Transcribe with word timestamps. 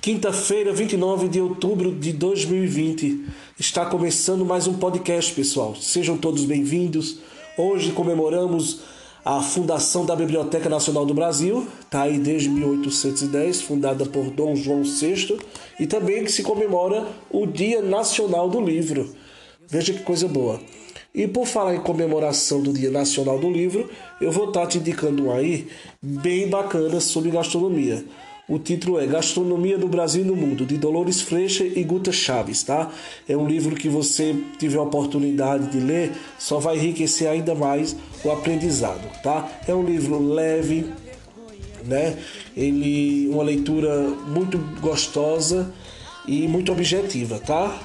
Quinta-feira, 0.00 0.72
29 0.72 1.28
de 1.28 1.42
outubro 1.42 1.92
de 1.92 2.10
2020. 2.14 3.22
Está 3.58 3.84
começando 3.84 4.46
mais 4.46 4.66
um 4.66 4.72
podcast, 4.78 5.34
pessoal. 5.34 5.76
Sejam 5.76 6.16
todos 6.16 6.46
bem-vindos. 6.46 7.18
Hoje 7.58 7.92
comemoramos 7.92 8.80
a 9.22 9.42
fundação 9.42 10.06
da 10.06 10.16
Biblioteca 10.16 10.70
Nacional 10.70 11.04
do 11.04 11.12
Brasil, 11.12 11.68
tá 11.90 12.04
aí 12.04 12.18
desde 12.18 12.48
1810, 12.48 13.60
fundada 13.60 14.06
por 14.06 14.30
Dom 14.30 14.56
João 14.56 14.82
VI, 14.84 15.38
e 15.78 15.86
também 15.86 16.24
que 16.24 16.32
se 16.32 16.42
comemora 16.42 17.06
o 17.30 17.46
Dia 17.46 17.82
Nacional 17.82 18.48
do 18.48 18.58
Livro. 18.58 19.14
Veja 19.68 19.92
que 19.92 20.00
coisa 20.00 20.26
boa. 20.26 20.58
E 21.14 21.28
por 21.28 21.46
falar 21.46 21.74
em 21.74 21.80
comemoração 21.80 22.62
do 22.62 22.72
Dia 22.72 22.90
Nacional 22.90 23.38
do 23.38 23.50
Livro, 23.50 23.90
eu 24.18 24.32
vou 24.32 24.48
estar 24.48 24.66
te 24.66 24.78
indicando 24.78 25.26
um 25.26 25.32
aí 25.32 25.68
bem 26.00 26.48
bacana 26.48 27.00
sobre 27.00 27.30
gastronomia. 27.30 28.02
O 28.50 28.58
título 28.58 28.98
é 28.98 29.06
Gastronomia 29.06 29.78
do 29.78 29.86
Brasil 29.86 30.24
no 30.24 30.34
Mundo, 30.34 30.66
de 30.66 30.76
Dolores 30.76 31.20
Freixa 31.20 31.62
e 31.62 31.84
Guta 31.84 32.10
Chaves, 32.10 32.64
tá? 32.64 32.90
É 33.28 33.36
um 33.36 33.46
livro 33.46 33.76
que 33.76 33.88
você 33.88 34.34
tiver 34.58 34.78
a 34.78 34.82
oportunidade 34.82 35.68
de 35.68 35.78
ler, 35.78 36.10
só 36.36 36.58
vai 36.58 36.76
enriquecer 36.76 37.28
ainda 37.28 37.54
mais 37.54 37.94
o 38.24 38.30
aprendizado, 38.32 39.08
tá? 39.22 39.48
É 39.68 39.72
um 39.72 39.84
livro 39.84 40.20
leve, 40.20 40.92
né? 41.84 42.18
Ele 42.56 43.28
uma 43.28 43.44
leitura 43.44 44.00
muito 44.26 44.58
gostosa 44.80 45.72
e 46.26 46.48
muito 46.48 46.72
objetiva, 46.72 47.38
tá? 47.38 47.80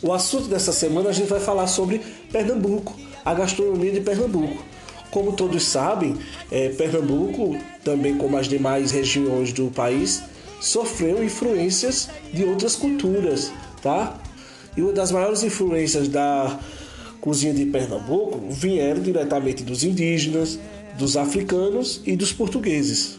O 0.00 0.14
assunto 0.14 0.48
dessa 0.48 0.72
semana 0.72 1.10
a 1.10 1.12
gente 1.12 1.28
vai 1.28 1.40
falar 1.40 1.66
sobre 1.66 2.00
Pernambuco, 2.32 2.96
a 3.22 3.34
gastronomia 3.34 3.92
de 3.92 4.00
Pernambuco. 4.00 4.71
Como 5.12 5.34
todos 5.34 5.62
sabem, 5.64 6.16
é, 6.50 6.70
Pernambuco, 6.70 7.56
também 7.84 8.16
como 8.16 8.34
as 8.38 8.48
demais 8.48 8.90
regiões 8.90 9.52
do 9.52 9.66
país, 9.66 10.22
sofreu 10.58 11.22
influências 11.22 12.08
de 12.32 12.44
outras 12.44 12.74
culturas, 12.74 13.52
tá? 13.82 14.18
E 14.74 14.80
uma 14.80 14.92
das 14.92 15.12
maiores 15.12 15.42
influências 15.42 16.08
da 16.08 16.58
cozinha 17.20 17.52
de 17.52 17.66
Pernambuco 17.66 18.40
vieram 18.48 19.02
diretamente 19.02 19.62
dos 19.62 19.84
indígenas, 19.84 20.58
dos 20.96 21.14
africanos 21.14 22.00
e 22.06 22.16
dos 22.16 22.32
portugueses. 22.32 23.18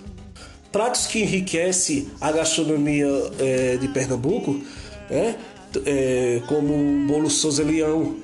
Pratos 0.71 1.05
que 1.05 1.19
enriquecem 1.19 2.07
a 2.19 2.31
gastronomia 2.31 3.07
é, 3.37 3.77
de 3.77 3.87
Pernambuco, 3.89 4.59
é, 5.11 5.35
é, 5.85 6.41
como 6.47 6.73
o 6.73 7.07
bolo 7.07 7.29
Souza 7.29 7.63
Leão, 7.63 8.15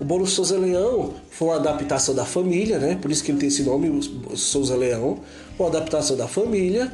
o 0.00 0.04
bolo 0.04 0.26
Souza 0.26 0.58
Leão 0.58 1.14
foi 1.30 1.48
uma 1.48 1.56
adaptação 1.56 2.14
da 2.14 2.24
família, 2.24 2.78
né? 2.78 2.98
Por 3.00 3.10
isso 3.10 3.22
que 3.22 3.30
ele 3.30 3.38
tem 3.38 3.48
esse 3.48 3.62
nome, 3.62 4.00
Souza 4.34 4.76
Leão. 4.76 5.20
Uma 5.58 5.68
adaptação 5.68 6.16
da 6.16 6.28
família, 6.28 6.92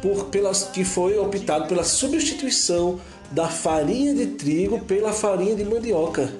por, 0.00 0.26
pelas, 0.26 0.64
que 0.64 0.84
foi 0.84 1.18
optado 1.18 1.66
pela 1.66 1.84
substituição 1.84 3.00
da 3.30 3.48
farinha 3.48 4.14
de 4.14 4.26
trigo 4.26 4.80
pela 4.80 5.12
farinha 5.12 5.54
de 5.54 5.64
mandioca, 5.64 6.32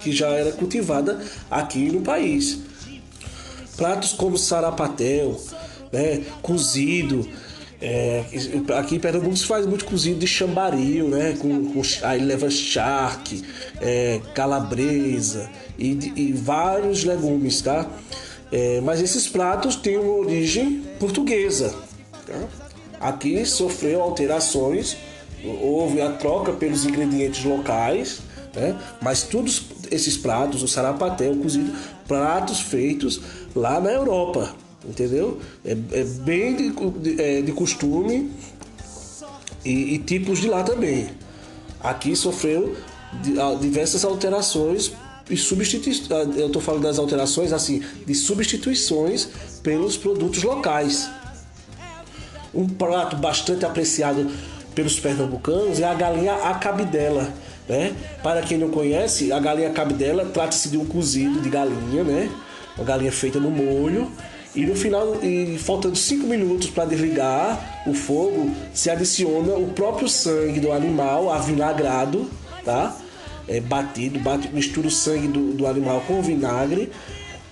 que 0.00 0.12
já 0.12 0.28
era 0.28 0.52
cultivada 0.52 1.20
aqui 1.50 1.90
no 1.90 2.00
país. 2.00 2.58
Pratos 3.76 4.12
como 4.12 4.38
sarapatel, 4.38 5.38
né, 5.92 6.22
cozido, 6.40 7.28
é, 7.80 8.24
aqui 8.78 8.96
em 8.96 8.98
Pernambuco 8.98 9.36
se 9.36 9.46
faz 9.46 9.66
muito 9.66 9.84
cozido 9.84 10.18
de 10.18 10.26
chambaril, 10.26 11.08
né? 11.08 11.36
Com, 11.38 11.72
com 11.72 11.82
aí 12.02 12.22
leva 12.22 12.48
charque, 12.50 13.42
é, 13.80 14.20
calabresa 14.34 15.50
e, 15.78 16.12
e, 16.16 16.32
vários 16.32 17.04
legumes, 17.04 17.60
tá? 17.60 17.88
É, 18.52 18.80
mas 18.80 19.00
esses 19.00 19.26
pratos 19.26 19.76
têm 19.76 19.98
uma 19.98 20.14
origem 20.14 20.82
portuguesa. 20.98 21.74
Tá? 22.26 22.48
Aqui 23.00 23.44
sofreu 23.44 24.00
alterações, 24.00 24.96
houve 25.60 26.00
a 26.00 26.10
troca 26.12 26.52
pelos 26.52 26.86
ingredientes 26.86 27.44
locais, 27.44 28.20
né? 28.54 28.78
mas 29.02 29.24
todos 29.24 29.66
esses 29.90 30.16
pratos, 30.16 30.62
o 30.62 30.68
sarapaté, 30.68 31.28
o 31.28 31.36
cozido, 31.36 31.72
pratos 32.06 32.60
feitos 32.60 33.20
lá 33.54 33.80
na 33.80 33.90
Europa 33.90 34.54
entendeu? 34.88 35.40
É, 35.64 35.72
é 35.72 36.04
bem 36.04 36.56
de, 36.56 37.20
é, 37.20 37.42
de 37.42 37.52
costume 37.52 38.30
e, 39.64 39.94
e, 39.94 39.98
tipos 39.98 40.38
de 40.38 40.48
lá 40.48 40.62
também. 40.62 41.08
Aqui 41.80 42.14
sofreu 42.16 42.76
diversas 43.60 44.04
alterações 44.04 44.92
e 45.28 45.36
substituições. 45.36 46.36
Eu 46.36 46.46
estou 46.46 46.60
falando 46.60 46.82
das 46.82 46.98
alterações 46.98 47.52
assim, 47.52 47.82
de 48.06 48.14
substituições 48.14 49.28
pelos 49.62 49.96
produtos 49.96 50.42
locais. 50.42 51.08
Um 52.54 52.68
prato 52.68 53.16
bastante 53.16 53.64
apreciado 53.64 54.30
pelos 54.74 54.98
pernambucanos 54.98 55.80
é 55.80 55.84
a 55.84 55.94
galinha 55.94 56.34
acabidela. 56.34 57.32
Né? 57.68 57.94
Para 58.22 58.42
quem 58.42 58.58
não 58.58 58.70
conhece, 58.70 59.32
a 59.32 59.38
galinha 59.38 59.70
cabidela 59.70 60.26
trata-se 60.26 60.68
de 60.68 60.76
um 60.76 60.84
cozido 60.84 61.40
de 61.40 61.48
galinha, 61.48 62.04
né? 62.04 62.30
Uma 62.76 62.84
galinha 62.84 63.12
feita 63.12 63.38
no 63.40 63.50
molho 63.50 64.10
e 64.54 64.64
no 64.64 64.76
final, 64.76 65.18
e 65.22 65.58
faltando 65.58 65.96
5 65.96 66.26
minutos 66.26 66.70
para 66.70 66.84
desligar 66.84 67.82
o 67.86 67.92
fogo, 67.92 68.50
se 68.72 68.88
adiciona 68.88 69.54
o 69.54 69.68
próprio 69.68 70.08
sangue 70.08 70.60
do 70.60 70.70
animal 70.70 71.32
avinagrado, 71.32 72.30
tá? 72.64 72.96
É, 73.48 73.60
batido, 73.60 74.18
bate, 74.20 74.48
mistura 74.48 74.86
o 74.86 74.90
sangue 74.90 75.26
do, 75.26 75.52
do 75.52 75.66
animal 75.66 76.02
com 76.06 76.22
vinagre, 76.22 76.90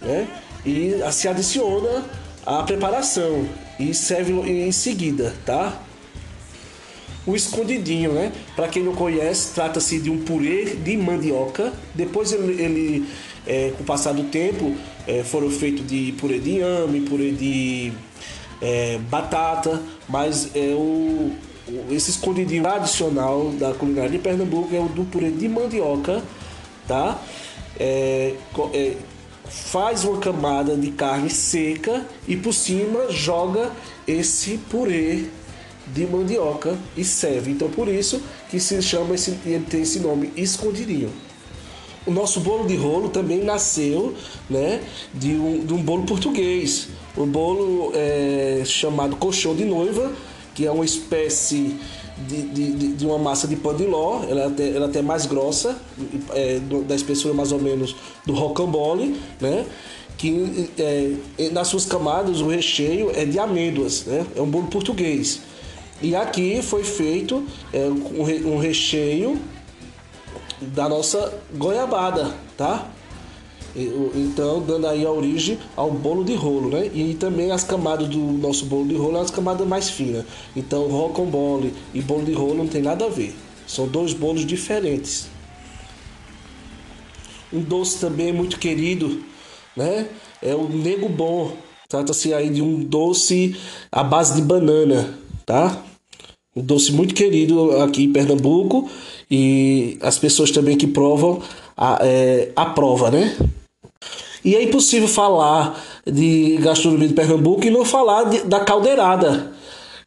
né? 0.01 0.29
E 0.65 0.95
se 1.11 1.27
adiciona 1.27 2.05
a 2.47 2.63
preparação 2.63 3.49
e 3.81 3.93
serve 3.93 4.33
em 4.33 4.71
seguida, 4.71 5.35
tá? 5.45 5.83
O 7.27 7.35
escondidinho, 7.35 8.13
né? 8.13 8.33
Para 8.55 8.69
quem 8.69 8.83
não 8.83 8.95
conhece, 8.95 9.55
trata-se 9.55 9.99
de 9.99 10.09
um 10.09 10.19
purê 10.19 10.77
de 10.77 10.97
mandioca. 10.97 11.73
Depois 11.95 12.33
ele, 12.33 12.63
ele 12.63 13.09
é, 13.47 13.73
com 13.77 13.83
o 13.83 13.87
passar 13.87 14.13
do 14.13 14.25
tempo, 14.25 14.75
é, 15.07 15.23
foram 15.23 15.51
feitos 15.51 15.87
de 15.87 16.13
purê 16.13 16.39
de 16.39 16.53
inhame, 16.53 17.01
purê 17.03 17.33
de 17.33 17.93
é, 18.61 18.99
batata, 19.11 19.83
mas 20.09 20.51
é 20.55 20.75
o, 20.75 21.33
esse 21.91 22.11
escondidinho 22.11 22.63
tradicional 22.63 23.51
da 23.53 23.73
culinária 23.75 24.11
de 24.11 24.19
Pernambuco 24.19 24.75
é 24.75 24.81
o 24.81 24.89
do 24.89 25.05
purê 25.05 25.31
de 25.31 25.49
mandioca, 25.49 26.23
tá? 26.87 27.21
É, 27.79 28.35
é, 28.73 28.97
faz 29.45 30.05
uma 30.05 30.19
camada 30.19 30.77
de 30.77 30.91
carne 30.93 31.29
seca 31.29 32.07
e 32.29 32.37
por 32.37 32.53
cima 32.53 33.11
joga 33.11 33.71
esse 34.07 34.59
purê 34.71 35.25
de 35.89 36.07
mandioca 36.07 36.79
e 36.97 37.05
serve. 37.05 37.51
Então 37.51 37.69
por 37.69 37.89
isso 37.89 38.23
que 38.49 38.61
se 38.61 38.81
chama 38.81 39.15
esse, 39.15 39.37
ele 39.45 39.67
tem 39.69 39.83
esse 39.83 39.99
nome 39.99 40.33
escondidinho 40.37 41.11
o 42.07 42.11
nosso 42.11 42.41
bolo 42.41 42.67
de 42.67 42.77
rolo 42.77 43.09
também 43.09 43.43
nasceu 43.43 44.15
né, 44.51 44.81
de, 45.15 45.33
um, 45.33 45.65
de 45.65 45.73
um 45.73 45.83
bolo 45.83 46.05
português. 46.05 46.89
O 47.17 47.27
bolo 47.27 47.93
é 47.95 48.63
chamado 48.65 49.17
colchão 49.17 49.55
de 49.55 49.65
noiva, 49.65 50.11
que 50.55 50.67
é 50.67 50.71
uma 50.71 50.85
espécie 50.85 51.77
de, 52.27 52.43
de, 52.43 52.93
de 52.93 53.07
uma 53.07 53.19
massa 53.19 53.47
de 53.47 53.57
pão 53.57 53.75
de 53.75 53.85
ló, 53.85 54.23
ela 54.29 54.43
é 54.43 54.47
até, 54.47 54.69
ela 54.69 54.87
é 54.87 54.89
até 54.89 55.03
mais 55.03 55.27
grossa, 55.27 55.79
é, 56.35 56.59
da 56.87 56.95
espessura 56.95 57.35
mais 57.35 57.53
ou 57.53 57.61
menos 57.61 57.97
do 58.27 58.33
rocambole, 58.33 59.17
né? 59.41 59.65
que 60.19 60.71
é, 60.79 61.51
nas 61.51 61.69
suas 61.69 61.85
camadas 61.85 62.41
o 62.41 62.49
recheio 62.49 63.11
é 63.15 63.25
de 63.25 63.39
amêndoas, 63.39 64.05
né? 64.05 64.27
é 64.37 64.43
um 64.43 64.47
bolo 64.47 64.67
português. 64.67 65.41
E 66.01 66.15
aqui 66.17 66.61
foi 66.63 66.85
feito 66.85 67.45
é, 67.73 67.87
um 67.87 68.59
recheio 68.59 69.39
da 70.75 70.89
nossa 70.89 71.33
goiabada, 71.55 72.35
tá? 72.57 72.89
Então, 73.75 74.61
dando 74.61 74.87
aí 74.87 75.05
a 75.05 75.11
origem 75.11 75.59
ao 75.75 75.91
bolo 75.91 76.25
de 76.25 76.35
rolo, 76.35 76.69
né? 76.69 76.91
E 76.93 77.15
também 77.15 77.51
as 77.51 77.65
camadas 77.65 78.07
do 78.09 78.19
nosso 78.19 78.67
bolo 78.67 78.87
de 78.87 78.95
rolo, 78.95 79.19
as 79.19 79.31
camadas 79.31 79.67
mais 79.67 79.89
finas. 79.89 80.27
Então, 80.55 80.89
rocambole 80.89 81.73
e 81.95 82.03
bolo 82.03 82.25
de 82.25 82.33
rolo 82.33 82.55
não 82.55 82.69
tem 82.69 82.83
nada 82.83 83.07
a 83.07 83.09
ver. 83.09 83.35
São 83.67 83.89
dois 83.89 84.13
bolos 84.13 84.45
diferentes. 84.45 85.29
Um 87.51 87.61
doce 87.61 87.99
também 87.99 88.33
muito 88.33 88.59
querido, 88.59 89.23
né? 89.77 90.09
É 90.43 90.55
o 90.55 90.69
nego 90.69 91.09
bom. 91.09 91.57
Trata-se 91.89 92.33
aí 92.35 92.51
de 92.51 92.63
um 92.63 92.83
doce 92.83 93.57
à 93.91 94.03
base 94.03 94.35
de 94.35 94.43
banana, 94.43 95.19
tá? 95.47 95.83
Um 96.55 96.63
doce 96.63 96.93
muito 96.93 97.15
querido 97.15 97.81
aqui 97.83 98.05
em 98.05 98.13
Pernambuco 98.13 98.91
e 99.35 99.97
as 100.03 100.19
pessoas 100.19 100.51
também 100.51 100.77
que 100.77 100.87
provam 100.87 101.41
a, 101.75 101.99
é, 102.03 102.51
a 102.55 102.67
prova, 102.67 103.11
né? 103.11 103.35
E 104.45 104.55
é 104.55 104.63
impossível 104.63 105.09
falar 105.09 105.83
de 106.07 106.59
gastronomia 106.59 107.09
de 107.09 107.15
Pernambuco 107.15 107.65
e 107.65 107.71
não 107.71 107.83
falar 107.83 108.25
de, 108.25 108.43
da 108.43 108.61
caldeirada, 108.61 109.51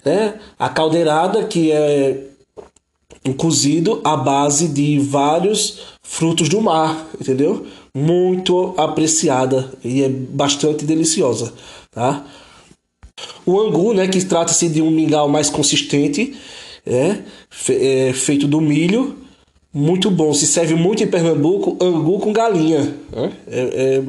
né? 0.05 0.35
A 0.59 0.69
caldeirada 0.69 1.43
que 1.45 1.71
é 1.71 2.27
um 3.25 3.33
cozido 3.33 3.99
à 4.03 4.15
base 4.15 4.67
de 4.67 4.99
vários 4.99 5.79
frutos 6.03 6.47
do 6.47 6.61
mar, 6.61 7.07
entendeu? 7.19 7.65
Muito 7.95 8.75
apreciada 8.77 9.71
e 9.83 10.03
é 10.03 10.09
bastante 10.09 10.85
deliciosa, 10.85 11.51
tá? 11.89 12.23
O 13.43 13.59
angu, 13.59 13.91
né, 13.91 14.07
que 14.07 14.23
trata-se 14.23 14.69
de 14.69 14.83
um 14.83 14.91
mingau 14.91 15.27
mais 15.27 15.49
consistente, 15.49 16.35
é, 16.85 17.17
é 17.69 18.13
feito 18.13 18.47
do 18.47 18.61
milho, 18.61 19.17
muito 19.73 20.09
bom. 20.09 20.33
Se 20.33 20.47
serve 20.47 20.73
muito 20.75 21.03
em 21.03 21.07
Pernambuco, 21.07 21.77
angu 21.83 22.19
com 22.19 22.31
galinha. 22.31 22.95
É, 23.13 23.29
é, 23.47 24.03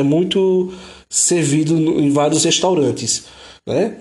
é 0.00 0.02
muito 0.02 0.72
servido 1.08 1.74
em 1.74 2.10
vários 2.10 2.44
restaurantes. 2.44 3.24
Né? 3.66 3.96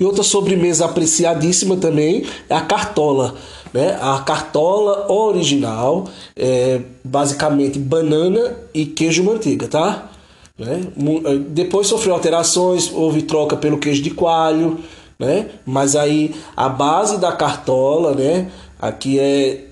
E 0.00 0.04
outra 0.04 0.22
sobremesa 0.22 0.84
apreciadíssima 0.84 1.76
também 1.76 2.24
é 2.48 2.54
a 2.54 2.60
cartola. 2.60 3.36
Né? 3.72 3.98
A 4.00 4.18
cartola 4.20 5.10
original 5.12 6.08
é 6.36 6.80
basicamente 7.04 7.78
banana 7.78 8.56
e 8.72 8.86
queijo 8.86 9.22
manteiga, 9.24 9.68
tá? 9.68 10.10
Né? 10.58 10.80
Eh, 11.24 11.38
depois 11.48 11.86
sofreu 11.86 12.14
alterações, 12.14 12.90
houve 12.92 13.22
troca 13.22 13.56
pelo 13.56 13.78
queijo 13.78 14.02
de 14.02 14.10
coalho, 14.10 14.78
né? 15.18 15.50
Mas 15.66 15.96
aí 15.96 16.34
a 16.56 16.68
base 16.68 17.18
da 17.18 17.32
cartola, 17.32 18.14
né? 18.14 18.50
Aqui 18.78 19.18
é 19.18 19.64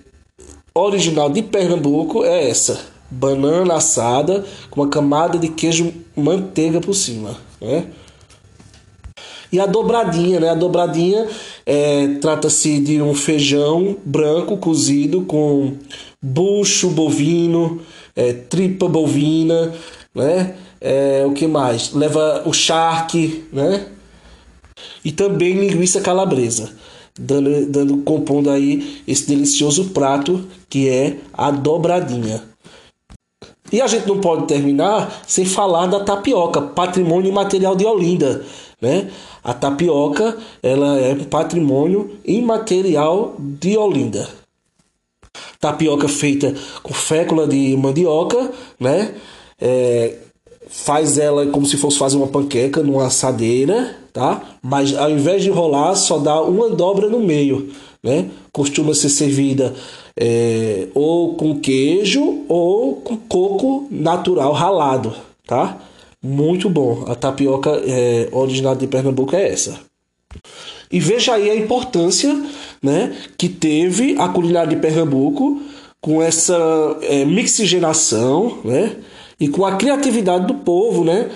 original 0.75 1.31
de 1.31 1.43
Pernambuco 1.43 2.25
é 2.25 2.49
essa: 2.49 2.81
banana 3.11 3.75
assada 3.75 4.45
com 4.71 4.81
uma 4.81 4.89
camada 4.89 5.39
de 5.39 5.49
queijo 5.49 5.93
manteiga 6.17 6.81
por 6.81 6.95
cima, 6.95 7.37
né? 7.61 7.87
E 9.53 9.61
a 9.61 9.67
dobradinha, 9.67 10.41
né? 10.41 10.51
A 10.51 10.55
dobradinha 10.55 11.29
é, 11.65 12.09
trata-se 12.21 12.81
de 12.81 13.01
um 13.01 13.15
feijão 13.15 13.97
branco 14.05 14.57
cozido 14.57 15.23
com 15.23 15.75
bucho 16.21 16.91
bovino, 16.91 17.81
é, 18.15 18.33
tripa 18.33 18.89
bovina, 18.89 19.73
né? 20.15 20.57
É, 20.81 21.25
o 21.27 21.33
que 21.33 21.47
mais? 21.47 21.93
Leva 21.93 22.43
o 22.45 22.53
charque, 22.53 23.45
né? 23.53 23.87
E 25.05 25.13
também 25.13 25.55
linguiça 25.55 26.01
calabresa, 26.01 26.71
dando, 27.19 27.67
dando 27.67 27.97
compondo 27.99 28.51
aí 28.51 29.03
esse 29.07 29.27
delicioso 29.27 29.91
prato 29.91 30.47
que 30.69 30.89
é 30.89 31.19
a 31.33 31.51
dobradinha. 31.51 32.43
E 33.73 33.81
a 33.81 33.87
gente 33.87 34.07
não 34.07 34.21
pode 34.21 34.47
terminar 34.47 35.23
sem 35.27 35.45
falar 35.45 35.87
da 35.87 36.01
tapioca, 36.01 36.63
patrimônio 36.63 37.29
imaterial 37.29 37.75
de 37.75 37.85
Olinda, 37.85 38.45
né? 38.81 39.11
A 39.43 39.53
tapioca, 39.53 40.37
ela 40.63 40.99
é 40.99 41.15
patrimônio 41.25 42.19
imaterial 42.25 43.35
de 43.39 43.77
Olinda. 43.77 44.29
Tapioca 45.61 46.09
feita 46.09 46.55
com 46.83 46.95
fécula 46.95 47.47
de 47.47 47.77
mandioca, 47.77 48.53
né? 48.79 49.15
É, 49.61 50.17
faz 50.69 51.19
ela 51.19 51.47
como 51.47 51.67
se 51.67 51.77
fosse 51.77 51.99
fazer 51.99 52.17
uma 52.17 52.27
panqueca 52.27 52.83
numa 52.83 53.07
assadeira, 53.07 53.97
tá? 54.13 54.43
Mas 54.63 54.97
ao 54.97 55.11
invés 55.11 55.43
de 55.43 55.49
enrolar, 55.49 55.97
só 55.97 56.19
dá 56.19 56.41
uma 56.43 56.71
dobra 56.71 57.09
no 57.09 57.21
meio, 57.21 57.71
né? 58.03 58.29
Costuma 58.53 58.95
ser 58.95 59.11
servida 59.11 59.75
é, 60.19 60.89
ou 60.95 61.35
com 61.35 61.61
queijo 61.61 62.45
ou 62.49 62.97
com 62.97 63.17
coco 63.17 63.87
natural 63.91 64.53
ralado, 64.53 65.15
tá? 65.47 65.79
Muito 66.23 66.69
bom. 66.69 67.05
A 67.07 67.15
tapioca 67.15 67.71
é, 67.87 68.29
original 68.33 68.75
de 68.75 68.87
Pernambuco 68.87 69.37
é 69.37 69.49
essa. 69.49 69.79
E 70.91 70.99
veja 70.99 71.35
aí 71.35 71.51
a 71.51 71.57
importância 71.57 72.35
né, 72.83 73.15
que 73.37 73.49
teve 73.49 74.17
a 74.19 74.29
culinária 74.29 74.75
de 74.75 74.81
Pernambuco 74.81 75.61
com 76.01 76.23
essa 76.23 76.57
é, 77.03 77.25
mixigenação, 77.25 78.59
né? 78.65 78.97
E 79.39 79.49
com 79.49 79.65
a 79.65 79.77
criatividade 79.77 80.47
do 80.47 80.55
povo, 80.55 81.05
né? 81.05 81.31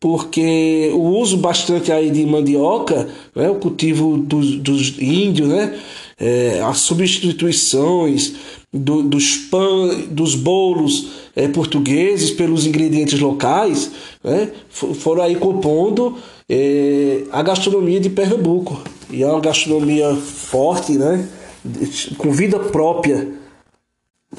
Porque 0.00 0.90
o 0.94 1.18
uso 1.18 1.36
bastante 1.38 1.90
aí 1.90 2.10
de 2.10 2.24
mandioca, 2.24 3.08
né? 3.34 3.50
o 3.50 3.56
cultivo 3.56 4.16
dos, 4.16 4.56
dos 4.56 4.96
índios, 5.00 5.48
né? 5.48 5.76
É, 6.20 6.60
as 6.64 6.78
substituições 6.78 8.34
do, 8.72 9.02
dos 9.02 9.36
pães, 9.36 10.06
dos 10.08 10.34
bolos 10.34 11.08
é, 11.34 11.48
portugueses 11.48 12.30
pelos 12.30 12.66
ingredientes 12.66 13.18
locais, 13.18 13.90
né? 14.22 14.50
foram 14.68 15.22
aí 15.22 15.36
compondo 15.36 16.16
é, 16.48 17.24
a 17.32 17.42
gastronomia 17.42 18.00
de 18.00 18.10
Pernambuco. 18.10 18.80
E 19.10 19.22
é 19.22 19.26
uma 19.26 19.40
gastronomia 19.40 20.14
forte, 20.14 20.92
né? 20.92 21.28
com 22.16 22.30
vida 22.30 22.58
própria, 22.58 23.28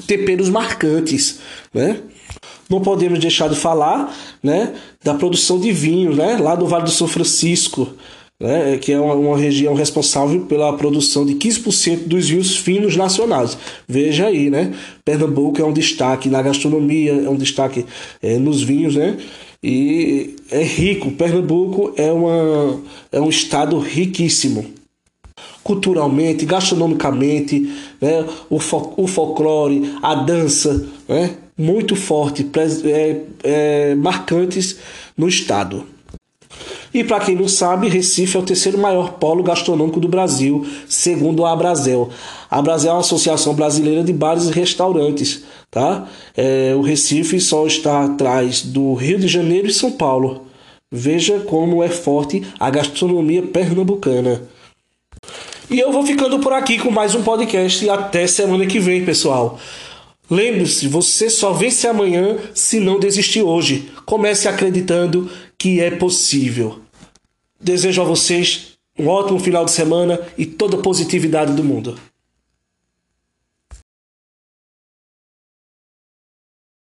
temperos 0.06 0.48
marcantes, 0.48 1.40
né? 1.72 2.00
Não 2.70 2.80
podemos 2.80 3.18
deixar 3.18 3.48
de 3.48 3.56
falar 3.56 4.16
né, 4.42 4.74
da 5.04 5.12
produção 5.12 5.58
de 5.58 5.72
vinho, 5.72 6.14
né, 6.14 6.38
lá 6.40 6.54
do 6.54 6.66
Vale 6.66 6.84
do 6.84 6.90
São 6.90 7.08
Francisco, 7.08 7.88
né, 8.38 8.78
que 8.78 8.92
é 8.92 8.98
uma, 8.98 9.14
uma 9.14 9.36
região 9.36 9.74
responsável 9.74 10.42
pela 10.42 10.72
produção 10.74 11.26
de 11.26 11.34
15% 11.34 12.06
dos 12.06 12.28
vinhos 12.28 12.56
finos 12.56 12.96
nacionais. 12.96 13.58
Veja 13.86 14.28
aí, 14.28 14.48
né? 14.48 14.72
Pernambuco 15.04 15.60
é 15.60 15.64
um 15.64 15.72
destaque 15.72 16.30
na 16.30 16.40
gastronomia, 16.40 17.12
é 17.12 17.28
um 17.28 17.36
destaque 17.36 17.84
é, 18.22 18.38
nos 18.38 18.62
vinhos, 18.62 18.96
né? 18.96 19.18
E 19.62 20.36
é 20.50 20.62
rico. 20.62 21.10
Pernambuco 21.10 21.92
é, 21.96 22.10
uma, 22.10 22.80
é 23.12 23.20
um 23.20 23.28
estado 23.28 23.78
riquíssimo 23.78 24.80
culturalmente, 25.62 26.46
gastronomicamente, 26.46 27.70
né? 28.00 28.26
o, 28.48 28.58
fo 28.58 28.94
o 28.96 29.06
folclore, 29.06 29.94
a 30.02 30.14
dança, 30.14 30.86
né? 31.06 31.36
Muito 31.60 31.94
forte, 31.94 32.48
é, 32.86 33.20
é, 33.44 33.94
marcantes 33.94 34.78
no 35.14 35.28
estado. 35.28 35.84
E 36.92 37.04
para 37.04 37.20
quem 37.20 37.36
não 37.36 37.46
sabe, 37.46 37.88
Recife 37.88 38.36
é 38.36 38.40
o 38.40 38.42
terceiro 38.42 38.78
maior 38.78 39.12
polo 39.12 39.42
gastronômico 39.42 40.00
do 40.00 40.08
Brasil, 40.08 40.66
segundo 40.88 41.44
a 41.44 41.52
Abrazel. 41.52 42.08
A 42.50 42.58
Abrazel 42.58 42.90
é 42.90 42.94
uma 42.94 43.00
associação 43.00 43.54
brasileira 43.54 44.02
de 44.02 44.12
bares 44.12 44.48
e 44.48 44.52
restaurantes. 44.52 45.44
Tá? 45.70 46.08
É, 46.34 46.74
o 46.74 46.80
Recife 46.80 47.38
só 47.38 47.66
está 47.66 48.06
atrás 48.06 48.62
do 48.62 48.94
Rio 48.94 49.18
de 49.18 49.28
Janeiro 49.28 49.68
e 49.68 49.72
São 49.72 49.92
Paulo. 49.92 50.46
Veja 50.90 51.40
como 51.40 51.84
é 51.84 51.88
forte 51.88 52.42
a 52.58 52.70
gastronomia 52.70 53.42
pernambucana. 53.42 54.42
E 55.70 55.78
eu 55.78 55.92
vou 55.92 56.04
ficando 56.04 56.40
por 56.40 56.52
aqui 56.52 56.78
com 56.78 56.90
mais 56.90 57.14
um 57.14 57.22
podcast 57.22 57.88
até 57.88 58.26
semana 58.26 58.66
que 58.66 58.80
vem, 58.80 59.04
pessoal. 59.04 59.60
Lembre-se, 60.30 60.86
você 60.86 61.28
só 61.28 61.52
vence 61.52 61.88
amanhã 61.88 62.38
se 62.54 62.78
não 62.78 63.00
desistir 63.00 63.42
hoje. 63.42 63.90
Comece 64.06 64.46
acreditando 64.46 65.28
que 65.58 65.80
é 65.80 65.90
possível. 65.90 66.80
Desejo 67.60 68.00
a 68.00 68.04
vocês 68.04 68.78
um 68.98 69.08
ótimo 69.08 69.40
final 69.40 69.64
de 69.64 69.72
semana 69.72 70.20
e 70.38 70.46
toda 70.46 70.76
a 70.76 70.82
positividade 70.82 71.52
do 71.54 71.64
mundo. 71.64 71.98